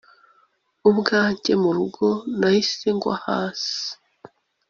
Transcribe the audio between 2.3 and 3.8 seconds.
nahise ngwa hasi